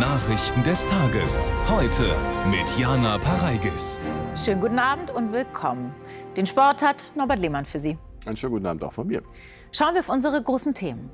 [0.00, 1.52] Nachrichten des Tages.
[1.68, 2.16] Heute
[2.50, 4.00] mit Jana Pareigis.
[4.34, 5.94] Schönen guten Abend und willkommen.
[6.36, 7.96] Den Sport hat Norbert Lehmann für Sie.
[8.26, 9.22] Einen schönen guten Abend auch von mir.
[9.70, 11.10] Schauen wir auf unsere großen Themen.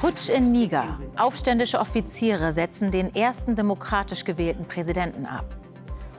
[0.00, 0.98] Putsch in Niger.
[1.18, 5.56] Aufständische Offiziere setzen den ersten demokratisch gewählten Präsidenten ab.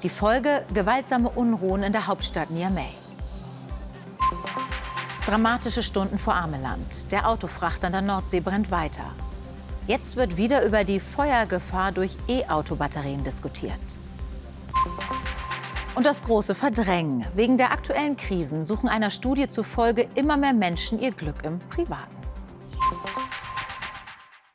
[0.03, 2.93] Die Folge gewaltsame Unruhen in der Hauptstadt Niamey.
[5.25, 7.11] Dramatische Stunden vor Ameland.
[7.11, 9.15] Der Autofrachter an der Nordsee brennt weiter.
[9.89, 13.79] Jetzt wird wieder über die Feuergefahr durch E-Auto-Batterien diskutiert.
[15.95, 17.25] Und das große Verdrängen.
[17.33, 22.15] Wegen der aktuellen Krisen suchen einer Studie zufolge immer mehr Menschen ihr Glück im Privaten.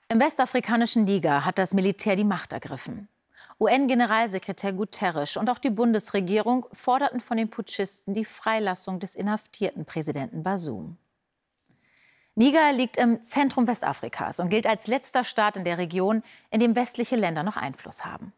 [0.09, 3.09] Im westafrikanischen Niger hat das Militär die Macht ergriffen.
[3.59, 10.45] UN-Generalsekretär Guterres und auch die Bundesregierung forderten von den Putschisten die Freilassung des inhaftierten Präsidenten
[10.45, 10.97] Basum.
[12.37, 16.75] Niger liegt im Zentrum Westafrikas und gilt als letzter Staat in der Region, in dem
[16.75, 18.33] westliche Länder noch Einfluss haben.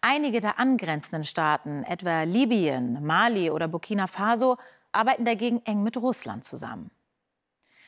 [0.00, 4.56] Einige der angrenzenden Staaten, etwa Libyen, Mali oder Burkina Faso,
[4.92, 6.90] arbeiten dagegen eng mit Russland zusammen.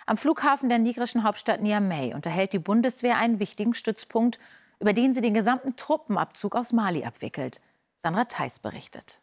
[0.04, 4.38] Am Flughafen der nigerischen Hauptstadt Niamey unterhält die Bundeswehr einen wichtigen Stützpunkt
[4.80, 7.60] über den sie den gesamten Truppenabzug aus Mali abwickelt.
[7.96, 9.20] Sandra Theis berichtet.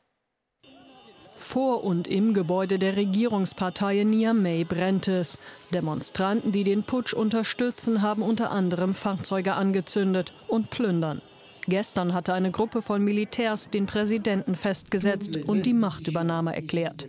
[1.37, 5.37] Vor und im Gebäude der Regierungspartei Niamey brennt es.
[5.71, 11.21] Demonstranten, die den Putsch unterstützen, haben unter anderem Fahrzeuge angezündet und plündern.
[11.69, 17.05] Gestern hatte eine Gruppe von Militärs den Präsidenten festgesetzt und die Machtübernahme erklärt.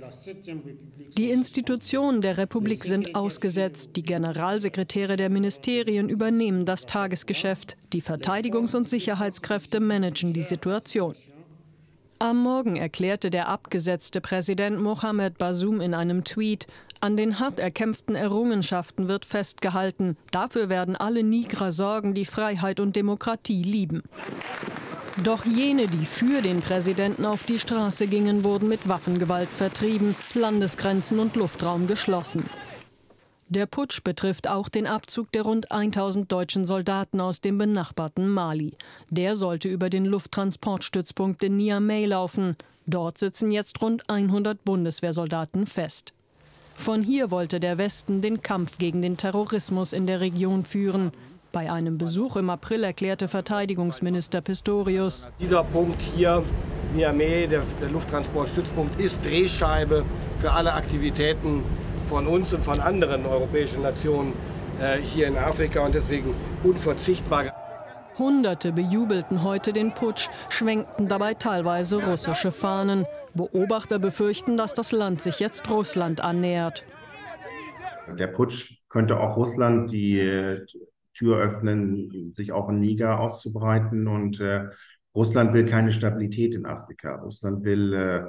[1.17, 3.92] Die Institutionen der Republik sind ausgesetzt.
[3.95, 7.77] Die Generalsekretäre der Ministerien übernehmen das Tagesgeschäft.
[7.92, 11.15] Die Verteidigungs- und Sicherheitskräfte managen die Situation.
[12.20, 16.66] Am Morgen erklärte der abgesetzte Präsident Mohamed Basum in einem Tweet,
[17.00, 20.16] an den hart erkämpften Errungenschaften wird festgehalten.
[20.33, 24.02] Dafür werden alle Niger sorgen, die Freiheit und Demokratie lieben.
[25.23, 31.20] Doch jene, die für den Präsidenten auf die Straße gingen, wurden mit Waffengewalt vertrieben, Landesgrenzen
[31.20, 32.51] und Luftraum geschlossen.
[33.51, 38.77] Der Putsch betrifft auch den Abzug der rund 1000 deutschen Soldaten aus dem benachbarten Mali.
[39.09, 42.57] Der sollte über den Lufttransportstützpunkt in Niamey laufen.
[42.87, 46.13] Dort sitzen jetzt rund 100 Bundeswehrsoldaten fest.
[46.77, 51.13] Von hier wollte der Westen den Kampf gegen den Terrorismus in der Region führen.
[51.51, 56.45] Bei einem Besuch im April erklärte Verteidigungsminister Pistorius: Dieser Punkt hier,
[56.95, 60.05] Niamey, der, Lufttransportstützpunkt, ist Drehscheibe
[60.39, 61.63] für alle Aktivitäten
[62.08, 64.33] von uns und von anderen europäischen Nationen
[64.80, 67.52] äh, hier in Afrika und deswegen unverzichtbar.
[68.19, 73.07] Hunderte bejubelten heute den Putsch, schwenkten dabei teilweise russische Fahnen.
[73.35, 76.85] Beobachter befürchten, dass das Land sich jetzt Russland annähert.
[78.19, 80.64] Der Putsch könnte auch Russland die äh,
[81.14, 84.08] Tür öffnen, sich auch in Niger auszubreiten.
[84.08, 84.64] Und äh,
[85.14, 87.17] Russland will keine Stabilität in Afrika.
[87.17, 88.23] Russland will äh,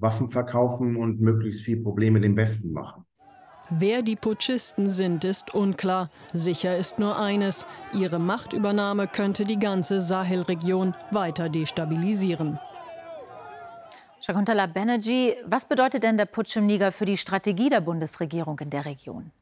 [0.00, 3.04] Waffen verkaufen und möglichst viel Probleme dem Westen machen.
[3.70, 6.10] Wer die Putschisten sind, ist unklar.
[6.32, 12.58] Sicher ist nur eines, ihre Machtübernahme könnte die ganze Sahelregion weiter destabilisieren.
[14.20, 18.70] Shakuntala Banerjee, was bedeutet denn der Putsch im Niger für die Strategie der Bundesregierung in
[18.70, 19.32] der Region?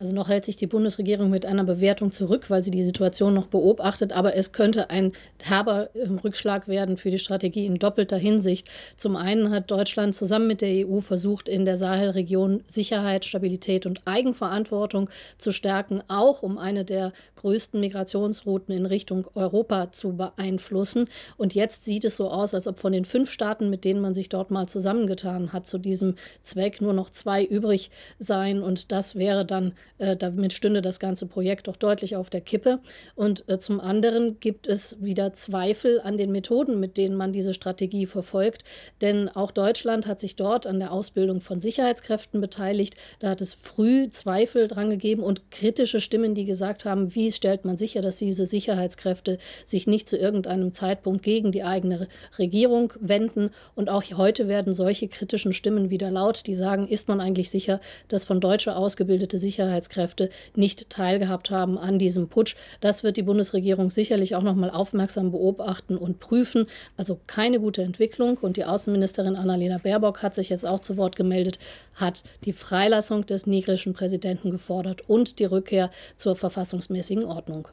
[0.00, 3.48] Also noch hält sich die Bundesregierung mit einer Bewertung zurück, weil sie die Situation noch
[3.48, 4.14] beobachtet.
[4.14, 5.12] Aber es könnte ein
[5.42, 8.66] herber ähm, Rückschlag werden für die Strategie in doppelter Hinsicht.
[8.96, 14.00] Zum einen hat Deutschland zusammen mit der EU versucht, in der Sahelregion Sicherheit, Stabilität und
[14.06, 21.08] Eigenverantwortung zu stärken, auch um eine der größten Migrationsrouten in Richtung Europa zu beeinflussen.
[21.36, 24.14] Und jetzt sieht es so aus, als ob von den fünf Staaten, mit denen man
[24.14, 28.62] sich dort mal zusammengetan hat, zu diesem Zweck nur noch zwei übrig seien.
[28.62, 32.80] Und das wäre dann äh, damit stünde das ganze Projekt doch deutlich auf der Kippe.
[33.14, 37.52] Und äh, zum anderen gibt es wieder Zweifel an den Methoden, mit denen man diese
[37.52, 38.64] Strategie verfolgt.
[39.02, 42.96] Denn auch Deutschland hat sich dort an der Ausbildung von Sicherheitskräften beteiligt.
[43.18, 47.66] Da hat es früh Zweifel dran gegeben und kritische Stimmen, die gesagt haben, wie stellt
[47.66, 49.36] man sicher, dass diese Sicherheitskräfte
[49.66, 52.08] sich nicht zu irgendeinem Zeitpunkt gegen die eigene
[52.38, 53.50] Regierung wenden.
[53.74, 57.80] Und auch heute werden solche kritischen Stimmen wieder laut, die sagen, ist man eigentlich sicher,
[58.08, 62.56] dass von Deutscher ausgebildete Sicherheitskräfte Sicherheitskräfte nicht teilgehabt haben an diesem Putsch.
[62.80, 66.66] Das wird die Bundesregierung sicherlich auch noch mal aufmerksam beobachten und prüfen.
[66.96, 68.38] Also keine gute Entwicklung.
[68.38, 71.58] Und die Außenministerin Annalena Baerbock hat sich jetzt auch zu Wort gemeldet,
[71.94, 77.68] hat die Freilassung des nigerischen Präsidenten gefordert und die Rückkehr zur verfassungsmäßigen Ordnung.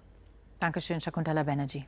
[0.59, 1.85] Dankeschön, Shakuntala Banerjee.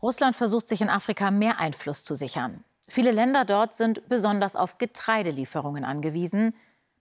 [0.00, 2.64] Russland versucht sich in Afrika mehr Einfluss zu sichern.
[2.88, 6.54] Viele Länder dort sind besonders auf Getreidelieferungen angewiesen.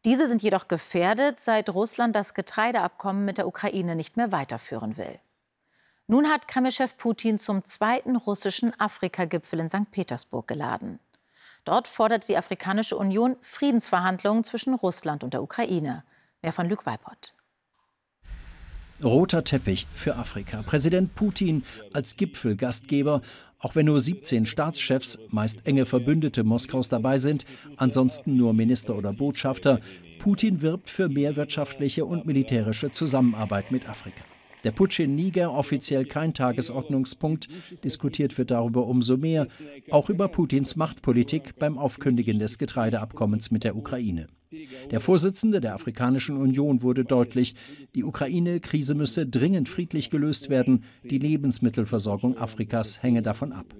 [0.03, 5.19] Diese sind jedoch gefährdet, seit Russland das Getreideabkommen mit der Ukraine nicht mehr weiterführen will.
[6.07, 9.91] Nun hat Kremlchef Putin zum zweiten russischen Afrika-Gipfel in St.
[9.91, 10.99] Petersburg geladen.
[11.63, 16.03] Dort fordert die Afrikanische Union Friedensverhandlungen zwischen Russland und der Ukraine.
[16.41, 17.35] Mehr von Luc Weipert.
[19.03, 20.63] Roter Teppich für Afrika.
[20.63, 21.63] Präsident Putin
[21.93, 23.21] als Gipfelgastgeber,
[23.61, 27.45] auch wenn nur 17 Staatschefs, meist enge Verbündete Moskaus dabei sind,
[27.77, 29.79] ansonsten nur Minister oder Botschafter.
[30.19, 34.23] Putin wirbt für mehr wirtschaftliche und militärische Zusammenarbeit mit Afrika.
[34.63, 37.47] Der Putsch in Niger offiziell kein Tagesordnungspunkt,
[37.83, 39.47] diskutiert wird darüber umso mehr,
[39.89, 44.27] auch über Putins Machtpolitik beim Aufkündigen des Getreideabkommens mit der Ukraine.
[44.89, 47.55] Der Vorsitzende der Afrikanischen Union wurde deutlich,
[47.95, 53.75] die Ukraine-Krise müsse dringend friedlich gelöst werden, die Lebensmittelversorgung Afrikas hänge davon ab.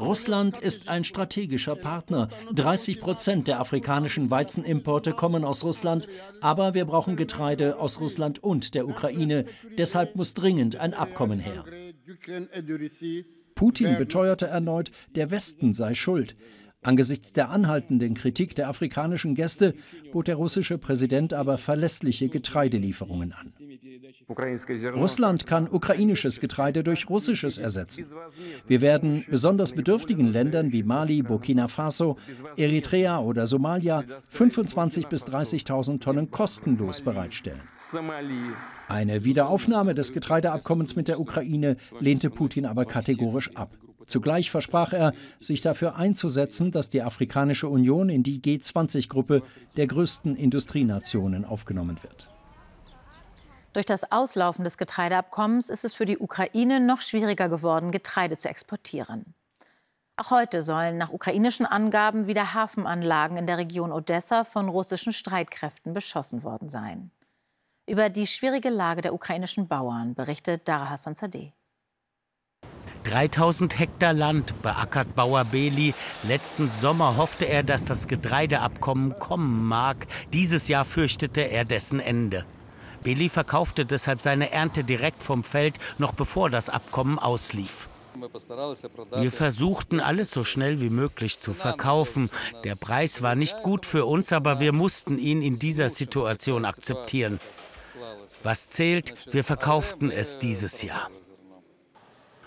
[0.00, 2.28] Russland ist ein strategischer Partner.
[2.54, 6.06] 30 Prozent der afrikanischen Weizenimporte kommen aus Russland,
[6.40, 9.46] aber wir brauchen Getreide aus Russland und der Ukraine.
[9.76, 11.64] Deshalb muss dringend ein Abkommen her.
[13.54, 16.34] Putin beteuerte erneut, der Westen sei schuld.
[16.82, 19.74] Angesichts der anhaltenden Kritik der afrikanischen Gäste
[20.12, 23.52] bot der russische Präsident aber verlässliche Getreidelieferungen an.
[24.94, 28.06] Russland kann ukrainisches Getreide durch russisches ersetzen.
[28.66, 32.16] Wir werden besonders bedürftigen Ländern wie Mali, Burkina Faso,
[32.56, 37.60] Eritrea oder Somalia 25.000 bis 30.000 Tonnen kostenlos bereitstellen.
[38.88, 43.76] Eine Wiederaufnahme des Getreideabkommens mit der Ukraine lehnte Putin aber kategorisch ab.
[44.06, 49.42] Zugleich versprach er, sich dafür einzusetzen, dass die Afrikanische Union in die G20-Gruppe
[49.76, 52.28] der größten Industrienationen aufgenommen wird.
[53.72, 58.48] Durch das Auslaufen des Getreideabkommens ist es für die Ukraine noch schwieriger geworden, Getreide zu
[58.48, 59.34] exportieren.
[60.16, 65.94] Auch heute sollen nach ukrainischen Angaben wieder Hafenanlagen in der Region Odessa von russischen Streitkräften
[65.94, 67.10] beschossen worden sein.
[67.86, 71.52] Über die schwierige Lage der ukrainischen Bauern berichtet Dara Hassan Sadeh.
[73.04, 75.94] 3000 Hektar Land beackert Bauer Beli.
[76.22, 80.06] Letzten Sommer hoffte er, dass das Getreideabkommen kommen mag.
[80.32, 82.44] Dieses Jahr fürchtete er dessen Ende.
[83.02, 87.88] Beli verkaufte deshalb seine Ernte direkt vom Feld, noch bevor das Abkommen auslief.
[89.16, 92.30] Wir versuchten alles so schnell wie möglich zu verkaufen.
[92.62, 97.40] Der Preis war nicht gut für uns, aber wir mussten ihn in dieser Situation akzeptieren.
[98.42, 101.10] Was zählt, wir verkauften es dieses Jahr.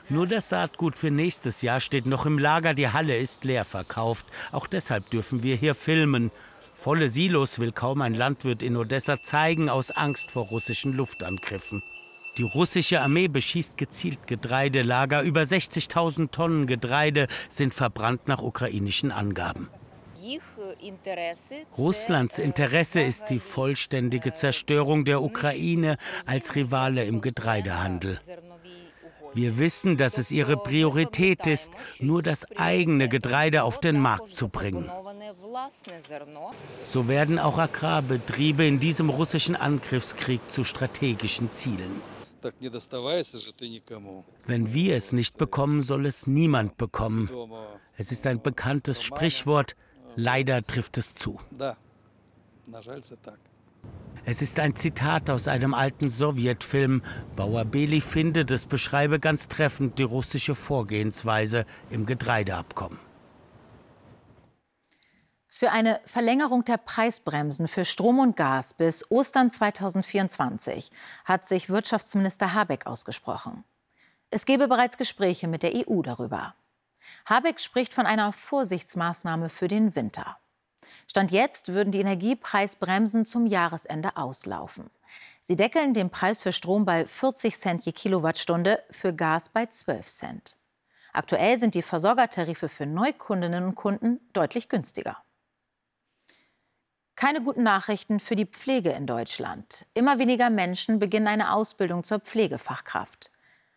[0.08, 4.28] Nur das Saatgut für nächstes Jahr steht noch im Lager, die Halle ist leer verkauft.
[4.52, 6.32] Auch deshalb dürfen wir hier filmen.
[6.74, 11.82] Volle Silos will kaum ein Landwirt in Odessa zeigen, aus Angst vor russischen Luftangriffen.
[12.38, 15.24] Die russische Armee beschießt gezielt Getreidelager.
[15.24, 19.70] Über 60.000 Tonnen Getreide sind verbrannt nach ukrainischen Angaben.
[21.78, 28.20] Russlands Interesse ist die vollständige Zerstörung der Ukraine als Rivale im Getreidehandel.
[29.36, 34.48] Wir wissen, dass es ihre Priorität ist, nur das eigene Getreide auf den Markt zu
[34.48, 34.90] bringen.
[36.84, 42.02] So werden auch Agrarbetriebe in diesem russischen Angriffskrieg zu strategischen Zielen.
[44.46, 47.30] Wenn wir es nicht bekommen, soll es niemand bekommen.
[47.98, 49.76] Es ist ein bekanntes Sprichwort,
[50.16, 51.40] leider trifft es zu.
[54.28, 57.04] Es ist ein Zitat aus einem alten Sowjetfilm.
[57.36, 62.98] Bauer Beli findet, es beschreibe ganz treffend die russische Vorgehensweise im Getreideabkommen.
[65.48, 70.90] Für eine Verlängerung der Preisbremsen für Strom und Gas bis Ostern 2024
[71.24, 73.64] hat sich Wirtschaftsminister Habeck ausgesprochen.
[74.32, 76.56] Es gebe bereits Gespräche mit der EU darüber.
[77.26, 80.38] Habeck spricht von einer Vorsichtsmaßnahme für den Winter.
[81.08, 84.90] Stand jetzt würden die Energiepreisbremsen zum Jahresende auslaufen.
[85.42, 90.08] Sie deckeln den Preis für Strom bei 40 Cent je Kilowattstunde, für Gas bei 12
[90.08, 90.58] Cent.
[91.14, 95.18] Aktuell sind die Versorgertarife für Neukundinnen und Kunden deutlich günstiger.
[97.16, 99.86] Keine guten Nachrichten für die Pflege in Deutschland.
[99.94, 103.32] Immer weniger Menschen beginnen eine Ausbildung zur Pflegefachkraft.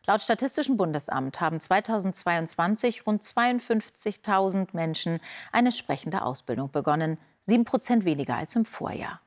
[0.08, 5.20] Laut Statistischem Bundesamt haben 2022 rund 52.000 Menschen
[5.52, 9.20] eine sprechende Ausbildung begonnen, sieben Prozent weniger als im Vorjahr.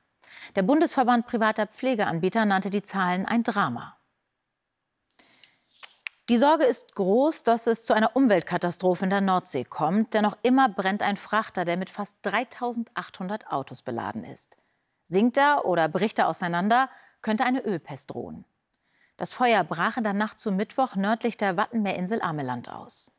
[0.55, 3.95] Der Bundesverband privater Pflegeanbieter nannte die Zahlen ein Drama.
[6.29, 10.39] Die Sorge ist groß, dass es zu einer Umweltkatastrophe in der Nordsee kommt, denn noch
[10.41, 14.57] immer brennt ein Frachter, der mit fast 3800 Autos beladen ist.
[15.03, 16.89] Sinkt er oder bricht er auseinander,
[17.21, 18.45] könnte eine Ölpest drohen.
[19.17, 23.11] Das Feuer brach in der Nacht zum Mittwoch nördlich der Wattenmeerinsel Ameland aus.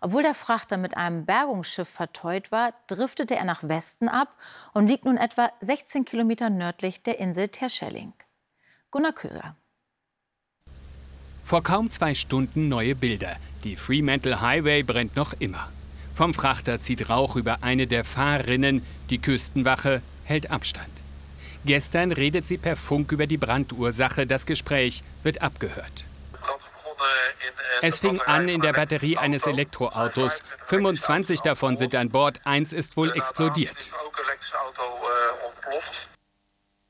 [0.00, 4.36] Obwohl der Frachter mit einem Bergungsschiff verteut war, driftete er nach Westen ab
[4.72, 8.12] und liegt nun etwa 16 Kilometer nördlich der Insel Terschelling.
[8.90, 9.56] Gunnar Köhler.
[11.42, 13.36] Vor kaum zwei Stunden neue Bilder.
[13.64, 15.70] Die Fremantle Highway brennt noch immer.
[16.14, 18.84] Vom Frachter zieht Rauch über eine der Fahrerinnen.
[19.08, 20.90] Die Küstenwache hält Abstand.
[21.68, 24.26] Gestern redet sie per Funk über die Brandursache.
[24.26, 26.06] Das Gespräch wird abgehört.
[27.82, 30.42] Es fing an in der Batterie eines Elektroautos.
[30.62, 33.90] 25 davon sind an Bord, eins ist wohl explodiert.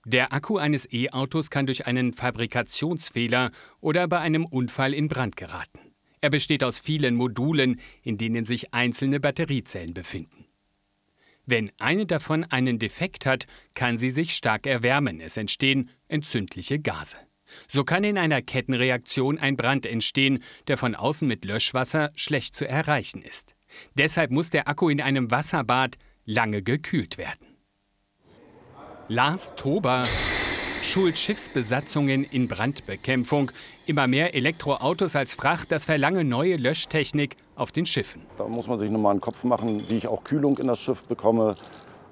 [0.05, 5.93] Der Akku eines E-Autos kann durch einen Fabrikationsfehler oder bei einem Unfall in Brand geraten.
[6.21, 10.48] Er besteht aus vielen Modulen, in denen sich einzelne Batteriezellen befinden.
[11.51, 15.19] Wenn eine davon einen Defekt hat, kann sie sich stark erwärmen.
[15.19, 17.17] Es entstehen entzündliche Gase.
[17.67, 22.69] So kann in einer Kettenreaktion ein Brand entstehen, der von außen mit Löschwasser schlecht zu
[22.69, 23.57] erreichen ist.
[23.95, 27.57] Deshalb muss der Akku in einem Wasserbad lange gekühlt werden.
[29.09, 30.07] Lars Tober
[30.83, 33.53] schult Schiffsbesatzungen in Brandbekämpfung.
[33.87, 38.23] Immer mehr Elektroautos als Fracht, das verlange neue Löschtechnik auf den Schiffen.
[38.37, 41.03] Da muss man sich nochmal einen Kopf machen, wie ich auch Kühlung in das Schiff
[41.05, 41.55] bekomme.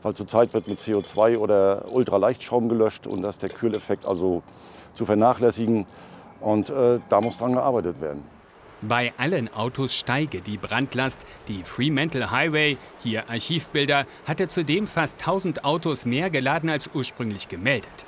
[0.03, 4.43] Weil zurzeit wird mit CO2 oder Ultraleihtschaum gelöscht und da ist der Kühleffekt also
[4.95, 5.87] zu vernachlässigen.
[6.41, 8.23] Und äh, da muss dran gearbeitet werden.
[8.83, 11.27] Bei allen Autos steige die Brandlast.
[11.49, 18.05] Die Fremantle Highway, hier Archivbilder, hatte zudem fast 1000 Autos mehr geladen als ursprünglich gemeldet.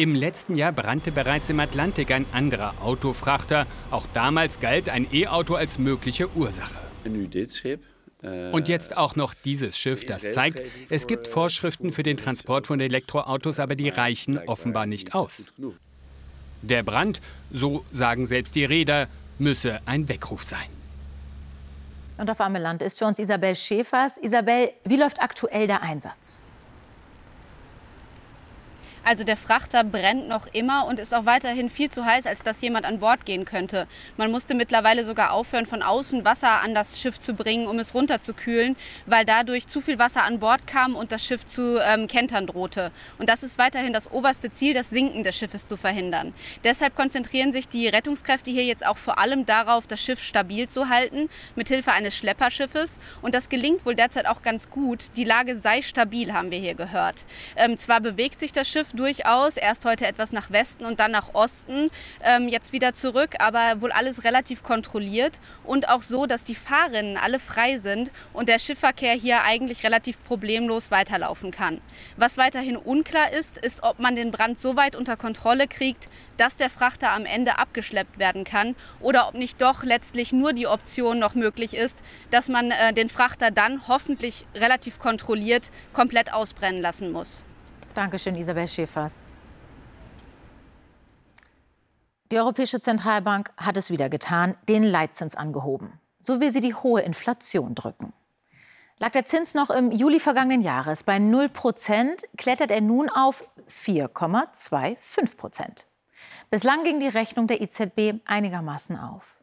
[0.00, 3.66] Im letzten Jahr brannte bereits im Atlantik ein anderer Autofrachter.
[3.90, 6.80] Auch damals galt ein E-Auto als mögliche Ursache.
[8.50, 12.80] Und jetzt auch noch dieses Schiff, das zeigt, es gibt Vorschriften für den Transport von
[12.80, 15.52] Elektroautos, aber die reichen offenbar nicht aus.
[16.62, 19.06] Der Brand, so sagen selbst die Räder,
[19.38, 20.70] müsse ein Weckruf sein.
[22.16, 24.16] Und auf Ameland ist für uns Isabel Schäfers.
[24.16, 26.40] Isabel, wie läuft aktuell der Einsatz?
[29.10, 32.60] Also der Frachter brennt noch immer und ist auch weiterhin viel zu heiß, als dass
[32.60, 33.88] jemand an Bord gehen könnte.
[34.16, 37.92] Man musste mittlerweile sogar aufhören, von außen Wasser an das Schiff zu bringen, um es
[37.92, 38.76] runterzukühlen,
[39.06, 42.92] weil dadurch zu viel Wasser an Bord kam und das Schiff zu ähm, kentern drohte.
[43.18, 46.32] Und das ist weiterhin das oberste Ziel, das Sinken des Schiffes zu verhindern.
[46.62, 50.88] Deshalb konzentrieren sich die Rettungskräfte hier jetzt auch vor allem darauf, das Schiff stabil zu
[50.88, 53.00] halten, mithilfe eines Schlepperschiffes.
[53.22, 55.06] Und das gelingt wohl derzeit auch ganz gut.
[55.16, 57.24] Die Lage sei stabil, haben wir hier gehört.
[57.56, 59.56] Ähm, zwar bewegt sich das Schiff durchaus.
[59.56, 61.90] Erst heute etwas nach Westen und dann nach Osten.
[62.22, 65.40] Ähm, jetzt wieder zurück, aber wohl alles relativ kontrolliert.
[65.64, 70.22] Und auch so, dass die Fahrerinnen alle frei sind und der Schiffverkehr hier eigentlich relativ
[70.24, 71.80] problemlos weiterlaufen kann.
[72.16, 76.56] Was weiterhin unklar ist, ist, ob man den Brand so weit unter Kontrolle kriegt, dass
[76.56, 81.18] der Frachter am Ende abgeschleppt werden kann oder ob nicht doch letztlich nur die Option
[81.18, 87.12] noch möglich ist, dass man äh, den Frachter dann hoffentlich relativ kontrolliert komplett ausbrennen lassen
[87.12, 87.44] muss.
[87.94, 89.24] Dankeschön, Isabel Schäfers.
[92.30, 95.98] Die Europäische Zentralbank hat es wieder getan, den Leitzins angehoben.
[96.20, 98.12] So will sie die hohe Inflation drücken.
[98.98, 103.42] Lag der Zins noch im Juli vergangenen Jahres bei 0 Prozent, klettert er nun auf
[103.68, 105.86] 4,25 Prozent.
[106.50, 109.36] Bislang ging die Rechnung der EZB einigermaßen auf.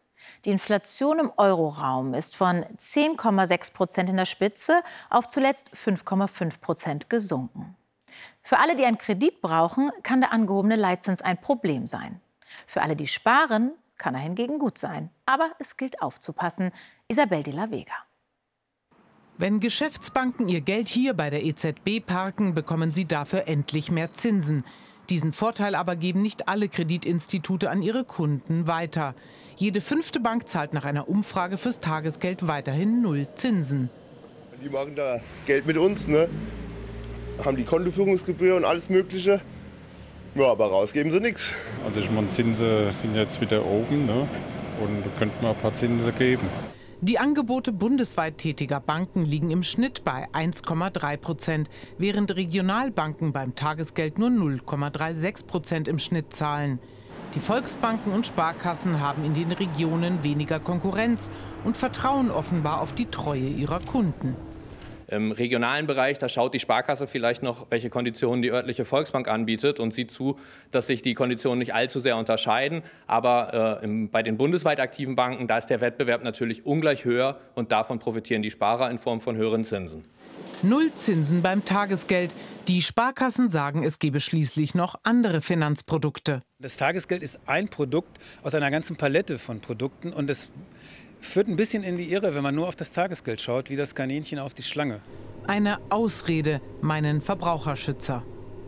[0.46, 7.10] Die Inflation im Euroraum ist von 10,6 Prozent in der Spitze auf zuletzt 5,5 Prozent
[7.10, 7.77] gesunken.
[8.48, 12.22] Für alle, die einen Kredit brauchen, kann der angehobene Leitzins ein Problem sein.
[12.66, 15.10] Für alle, die sparen, kann er hingegen gut sein.
[15.26, 16.72] Aber es gilt aufzupassen.
[17.10, 17.92] Isabel de la Vega.
[19.38, 24.64] Wenn Geschäftsbanken ihr Geld hier bei der EZB parken, bekommen sie dafür endlich mehr Zinsen.
[25.10, 29.14] Diesen Vorteil aber geben nicht alle Kreditinstitute an ihre Kunden weiter.
[29.58, 33.90] Jede fünfte Bank zahlt nach einer Umfrage fürs Tagesgeld weiterhin null Zinsen.
[34.64, 36.30] Die machen da Geld mit uns, ne?
[37.44, 39.42] Haben die Kontoführungsgebühr und alles Mögliche.
[40.36, 41.54] Ja, aber rausgeben sie nichts.
[41.86, 44.28] Also ich meine, Zinsen sind jetzt wieder oben ne?
[44.82, 46.48] und da könnte man ein paar Zinsen geben.
[47.02, 54.18] Die Angebote bundesweit tätiger Banken liegen im Schnitt bei 1,3 Prozent, während Regionalbanken beim Tagesgeld
[54.18, 56.80] nur 0,36 Prozent im Schnitt zahlen.
[57.36, 61.30] Die Volksbanken und Sparkassen haben in den Regionen weniger Konkurrenz
[61.64, 64.36] und vertrauen offenbar auf die Treue ihrer Kunden.
[65.08, 69.80] Im regionalen Bereich, da schaut die Sparkasse vielleicht noch, welche Konditionen die örtliche Volksbank anbietet
[69.80, 70.38] und sieht zu,
[70.72, 72.84] dass sich die Konditionen nicht allzu sehr unterscheiden.
[73.08, 77.40] Aber äh, im, bei den bundesweit aktiven Banken, da ist der Wettbewerb natürlich ungleich höher
[77.56, 80.04] und davon profitieren die Sparer in Form von höheren Zinsen.
[80.64, 82.34] Null Zinsen beim Tagesgeld.
[82.68, 86.42] Die Sparkassen sagen, es gebe schließlich noch andere Finanzprodukte.
[86.60, 90.52] Das Tagesgeld ist ein Produkt aus einer ganzen Palette von Produkten und es
[91.20, 93.96] führt ein bisschen in die Irre, wenn man nur auf das Tagesgeld schaut, wie das
[93.96, 95.02] Kaninchen auf die Schlange.
[95.48, 98.24] Eine Ausrede meinen Verbraucherschützer.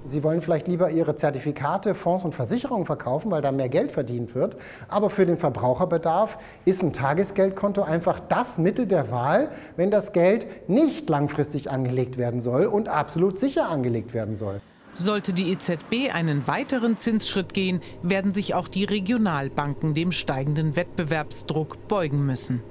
[0.06, 4.34] Sie wollen vielleicht lieber Ihre Zertifikate, Fonds und Versicherungen verkaufen, weil da mehr Geld verdient
[4.34, 4.56] wird.
[4.88, 10.48] Aber für den Verbraucherbedarf ist ein Tagesgeldkonto einfach das Mittel der Wahl, wenn das Geld
[10.70, 14.62] nicht langfristig angelegt werden soll und absolut sicher angelegt werden soll.
[14.94, 21.88] Sollte die EZB einen weiteren Zinsschritt gehen, werden sich auch die Regionalbanken dem steigenden Wettbewerbsdruck
[21.88, 22.62] beugen müssen.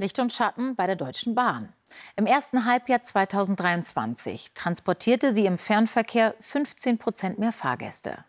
[0.00, 1.72] Licht und Schatten bei der Deutschen Bahn.
[2.14, 8.24] Im ersten Halbjahr 2023 transportierte sie im Fernverkehr 15 Prozent mehr Fahrgäste.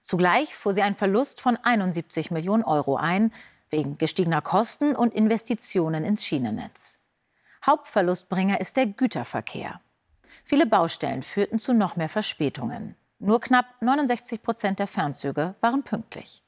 [0.00, 3.32] Zugleich fuhr sie einen Verlust von 71 Millionen Euro ein,
[3.68, 6.98] wegen gestiegener Kosten und Investitionen ins Schienennetz.
[7.64, 9.80] Hauptverlustbringer ist der Güterverkehr.
[10.44, 12.96] Viele Baustellen führten zu noch mehr Verspätungen.
[13.18, 16.42] Nur knapp 69 Prozent der Fernzüge waren pünktlich.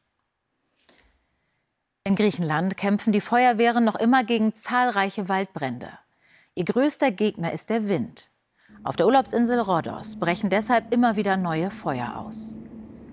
[2.04, 5.88] In Griechenland kämpfen die Feuerwehren noch immer gegen zahlreiche Waldbrände.
[6.54, 8.30] Ihr größter Gegner ist der Wind.
[8.82, 12.54] Auf der Urlaubsinsel Rhodos brechen deshalb immer wieder neue Feuer aus.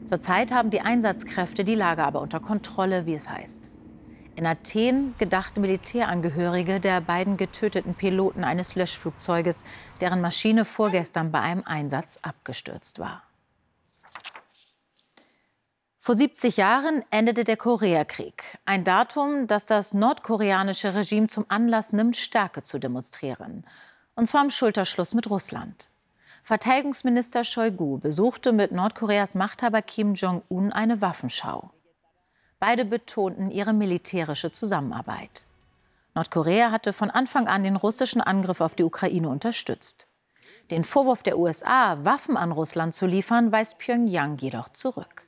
[0.03, 3.70] Zurzeit haben die Einsatzkräfte die Lage aber unter Kontrolle, wie es heißt.
[4.35, 9.63] In Athen gedachten Militärangehörige der beiden getöteten Piloten eines Löschflugzeuges,
[9.99, 13.23] deren Maschine vorgestern bei einem Einsatz abgestürzt war.
[16.03, 18.57] Vor 70 Jahren endete der Koreakrieg.
[18.65, 23.65] Ein Datum, das das nordkoreanische Regime zum Anlass nimmt, Stärke zu demonstrieren.
[24.15, 25.89] Und zwar im Schulterschluss mit Russland.
[26.43, 31.69] Verteidigungsminister Shoigu besuchte mit Nordkoreas Machthaber Kim Jong-un eine Waffenschau.
[32.61, 35.45] Beide betonten ihre militärische Zusammenarbeit.
[36.13, 40.07] Nordkorea hatte von Anfang an den russischen Angriff auf die Ukraine unterstützt.
[40.69, 45.27] Den Vorwurf der USA, Waffen an Russland zu liefern, weist Pyongyang jedoch zurück.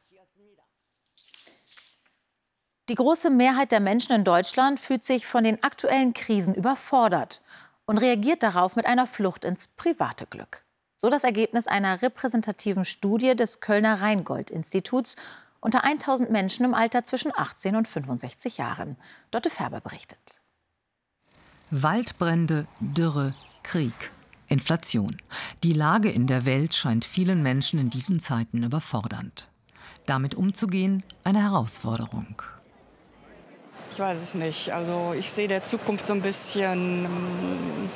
[2.87, 7.41] Die große Mehrheit der Menschen in Deutschland fühlt sich von den aktuellen Krisen überfordert
[7.87, 10.63] und reagiert darauf mit einer Flucht ins private Glück.
[10.95, 15.15] So das Ergebnis einer repräsentativen Studie des Kölner Rheingold-Instituts
[15.63, 18.97] unter 1000 Menschen im Alter zwischen 18 und 65 Jahren.
[19.31, 20.41] Dotte Färber berichtet.
[21.71, 24.11] Waldbrände, Dürre, Krieg,
[24.47, 25.17] Inflation.
[25.63, 29.47] Die Lage in der Welt scheint vielen Menschen in diesen Zeiten überfordernd.
[30.05, 32.41] Damit umzugehen, eine Herausforderung.
[33.91, 34.73] Ich weiß es nicht.
[34.73, 37.89] Also ich sehe der Zukunft so ein bisschen mm,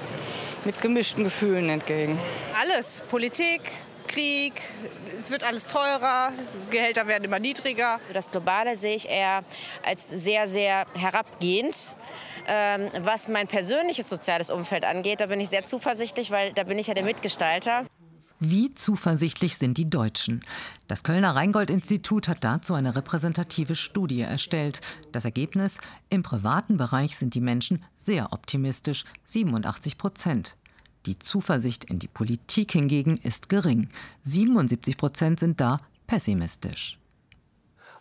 [0.63, 2.17] mit gemischten Gefühlen entgegen.
[2.61, 3.01] Alles.
[3.09, 3.61] Politik,
[4.07, 4.53] Krieg,
[5.17, 6.31] es wird alles teurer,
[6.69, 7.99] Gehälter werden immer niedriger.
[8.13, 9.43] Das Globale sehe ich eher
[9.85, 11.95] als sehr, sehr herabgehend.
[12.47, 16.79] Ähm, was mein persönliches soziales Umfeld angeht, da bin ich sehr zuversichtlich, weil da bin
[16.79, 17.85] ich ja der Mitgestalter.
[18.39, 20.45] Wie zuversichtlich sind die Deutschen?
[20.87, 24.79] Das Kölner Rheingold-Institut hat dazu eine repräsentative Studie erstellt.
[25.11, 30.55] Das Ergebnis: Im privaten Bereich sind die Menschen sehr optimistisch, 87 Prozent.
[31.07, 33.87] Die Zuversicht in die Politik hingegen ist gering.
[34.23, 36.99] 77 Prozent sind da pessimistisch.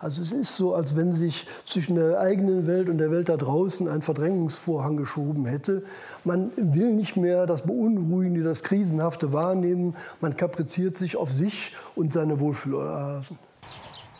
[0.00, 3.36] Also es ist so, als wenn sich zwischen der eigenen Welt und der Welt da
[3.36, 5.84] draußen ein Verdrängungsvorhang geschoben hätte.
[6.24, 9.94] Man will nicht mehr das Beunruhigende, das Krisenhafte wahrnehmen.
[10.20, 13.38] Man kapriziert sich auf sich und seine Wohlfühloasen.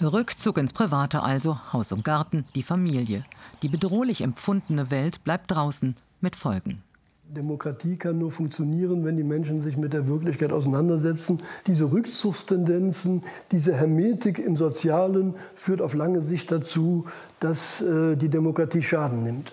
[0.01, 3.25] Rückzug ins Private also, Haus und Garten, die Familie.
[3.63, 6.79] Die bedrohlich empfundene Welt bleibt draußen mit Folgen.
[7.29, 11.41] Demokratie kann nur funktionieren, wenn die Menschen sich mit der Wirklichkeit auseinandersetzen.
[11.67, 17.07] Diese Rückzugstendenzen, diese Hermetik im Sozialen führt auf lange Sicht dazu,
[17.41, 19.53] dass äh, die Demokratie Schaden nimmt.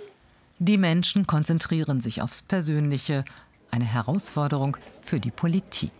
[0.59, 3.25] Die Menschen konzentrieren sich aufs Persönliche,
[3.71, 5.91] eine Herausforderung für die Politik.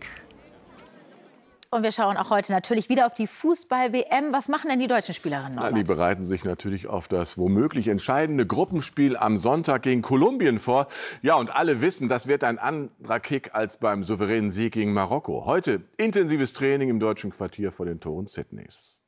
[1.74, 4.32] Und wir schauen auch heute natürlich wieder auf die Fußball-WM.
[4.32, 5.58] Was machen denn die deutschen Spielerinnen?
[5.58, 10.86] Ja, die bereiten sich natürlich auf das womöglich entscheidende Gruppenspiel am Sonntag gegen Kolumbien vor.
[11.22, 15.46] Ja, und alle wissen, das wird ein anderer Kick als beim souveränen Sieg gegen Marokko.
[15.46, 19.00] Heute intensives Training im deutschen Quartier vor den Toren Sydneys.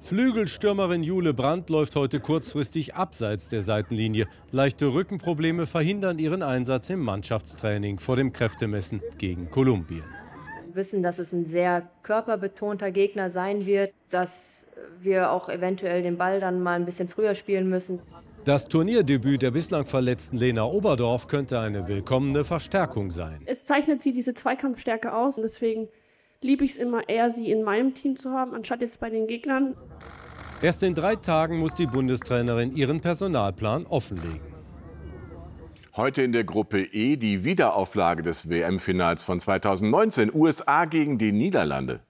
[0.00, 4.28] Flügelstürmerin Jule Brandt läuft heute kurzfristig abseits der Seitenlinie.
[4.50, 10.06] Leichte Rückenprobleme verhindern ihren Einsatz im Mannschaftstraining vor dem Kräftemessen gegen Kolumbien
[10.76, 14.68] wissen, dass es ein sehr körperbetonter Gegner sein wird, dass
[15.00, 18.00] wir auch eventuell den Ball dann mal ein bisschen früher spielen müssen.
[18.44, 23.40] Das Turnierdebüt der bislang verletzten Lena Oberdorf könnte eine willkommene Verstärkung sein.
[23.44, 25.36] Es zeichnet sie diese Zweikampfstärke aus.
[25.36, 25.88] Deswegen
[26.42, 29.26] liebe ich es immer eher, sie in meinem Team zu haben, anstatt jetzt bei den
[29.26, 29.74] Gegnern.
[30.62, 34.55] Erst in drei Tagen muss die Bundestrainerin ihren Personalplan offenlegen.
[35.96, 40.30] Heute in der Gruppe E die Wiederauflage des WM-Finals von 2019.
[40.34, 42.00] USA gegen die Niederlande.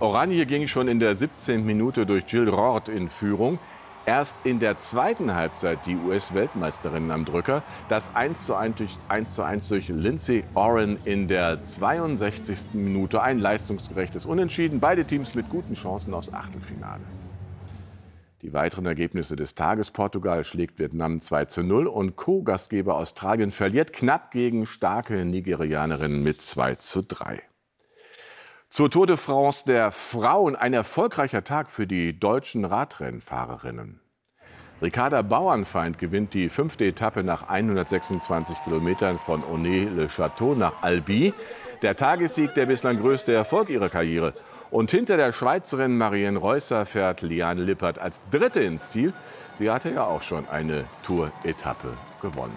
[0.00, 1.64] Oranje ging schon in der 17.
[1.64, 3.60] Minute durch Jill Rort in Führung.
[4.06, 7.62] Erst in der zweiten Halbzeit die US-Weltmeisterinnen am Drücker.
[7.86, 12.70] Das 1 zu 1 durch, 1 zu 1 durch Lindsay Oren in der 62.
[12.72, 13.22] Minute.
[13.22, 14.80] Ein leistungsgerechtes Unentschieden.
[14.80, 17.02] Beide Teams mit guten Chancen aufs Achtelfinale.
[18.42, 19.92] Die weiteren Ergebnisse des Tages.
[19.92, 26.40] Portugal schlägt Vietnam 2 zu 0 und Co-Gastgeber Australien verliert knapp gegen starke Nigerianerinnen mit
[26.40, 27.40] 2 zu 3.
[28.68, 34.00] Zur Tour de France der Frauen ein erfolgreicher Tag für die deutschen Radrennfahrerinnen.
[34.80, 41.32] Ricarda Bauernfeind gewinnt die fünfte Etappe nach 126 Kilometern von Onay-le-Château nach Albi.
[41.82, 44.34] Der Tagessieg der bislang größte Erfolg ihrer Karriere.
[44.72, 49.12] Und hinter der Schweizerin Marianne Reusser fährt Liane Lippert als Dritte ins Ziel.
[49.52, 51.88] Sie hatte ja auch schon eine Tour-Etappe
[52.22, 52.56] gewonnen.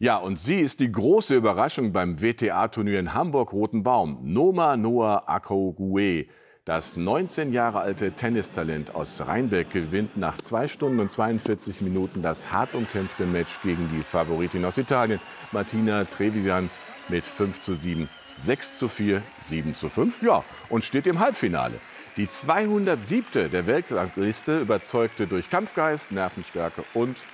[0.00, 4.18] Ja, und sie ist die große Überraschung beim WTA-Turnier in Hamburg-Roten Baum.
[4.24, 6.26] Noma Noah Akogwe.
[6.64, 12.50] Das 19 Jahre alte Tennistalent aus Rheinbeck gewinnt nach 2 Stunden und 42 Minuten das
[12.50, 15.20] hart umkämpfte Match gegen die Favoritin aus Italien,
[15.52, 16.68] Martina Trevisan,
[17.08, 18.08] mit 5 zu 7.
[18.40, 21.80] 6 zu 4, 7 zu 5, ja, und steht im Halbfinale.
[22.16, 23.50] Die 207.
[23.50, 27.24] der Weltrangliste überzeugte durch Kampfgeist, Nervenstärke und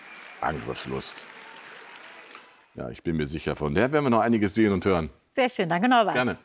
[0.41, 1.17] Angriffslust.
[2.75, 5.11] Ja, ich bin mir sicher, von der werden wir noch einiges sehen und hören.
[5.29, 6.15] Sehr schön, danke Norbert.
[6.15, 6.39] Gerne.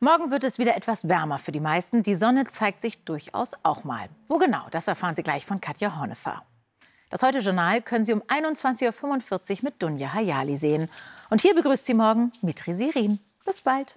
[0.00, 2.02] Morgen wird es wieder etwas wärmer für die meisten.
[2.02, 4.08] Die Sonne zeigt sich durchaus auch mal.
[4.26, 6.42] Wo genau, das erfahren Sie gleich von Katja Hornefer.
[7.10, 10.90] Das Heute-Journal können Sie um 21.45 Uhr mit Dunja Hayali sehen.
[11.30, 13.20] Und hier begrüßt Sie morgen Mitri Sirin.
[13.44, 13.96] Bis bald.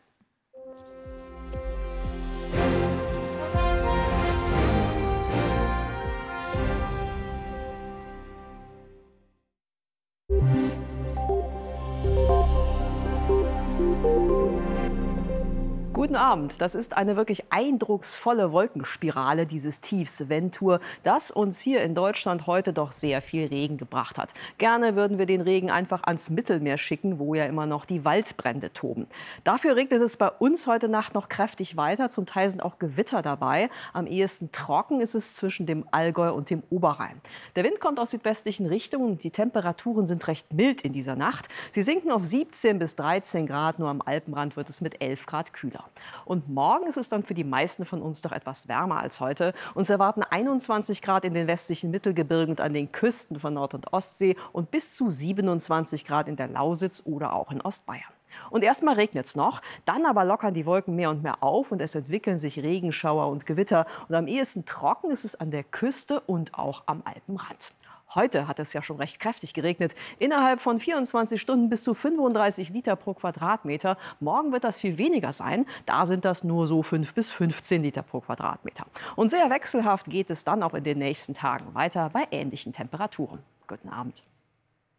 [16.08, 16.62] Guten Abend.
[16.62, 22.72] Das ist eine wirklich eindrucksvolle Wolkenspirale dieses Tiefs Ventur, das uns hier in Deutschland heute
[22.72, 24.34] doch sehr viel Regen gebracht hat.
[24.58, 28.72] Gerne würden wir den Regen einfach ans Mittelmeer schicken, wo ja immer noch die Waldbrände
[28.72, 29.06] toben.
[29.44, 32.10] Dafür regnet es bei uns heute Nacht noch kräftig weiter.
[32.10, 33.70] Zum Teil sind auch Gewitter dabei.
[33.92, 37.20] Am ehesten trocken ist es zwischen dem Allgäu und dem Oberrhein.
[37.58, 39.18] Der Wind kommt aus südwestlichen Richtungen.
[39.18, 41.50] Die Temperaturen sind recht mild in dieser Nacht.
[41.72, 43.78] Sie sinken auf 17 bis 13 Grad.
[43.78, 45.84] Nur am Alpenrand wird es mit 11 Grad kühler.
[46.26, 49.54] Und morgen ist es dann für die meisten von uns doch etwas wärmer als heute.
[49.76, 53.94] Uns erwarten 21 Grad in den westlichen Mittelgebirgen und an den Küsten von Nord- und
[53.94, 58.04] Ostsee und bis zu 27 Grad in der Lausitz oder auch in Ostbayern.
[58.50, 61.82] Und erstmal regnet es noch, dann aber lockern die Wolken mehr und mehr auf und
[61.82, 63.86] es entwickeln sich Regenschauer und Gewitter.
[64.08, 67.74] Und am ehesten trocken ist es an der Küste und auch am Alpenrand.
[68.16, 69.94] Heute hat es ja schon recht kräftig geregnet.
[70.20, 73.98] Innerhalb von 24 Stunden bis zu 35 Liter pro Quadratmeter.
[74.20, 75.66] Morgen wird das viel weniger sein.
[75.86, 78.86] Da sind das nur so 5 bis 15 Liter pro Quadratmeter.
[79.16, 83.40] Und sehr wechselhaft geht es dann auch in den nächsten Tagen weiter bei ähnlichen Temperaturen.
[83.68, 84.24] Guten Abend.